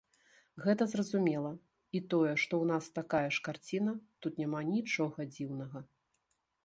Гэта 0.63 0.83
зразумела, 0.93 1.51
і 1.99 2.01
тое, 2.13 2.31
што 2.45 2.53
ў 2.61 2.65
нас 2.71 2.83
такая 2.99 3.29
ж 3.37 3.45
карціна, 3.49 3.93
тут 4.27 4.33
няма 4.45 4.59
нічога 4.75 5.29
дзіўнага. 5.37 5.79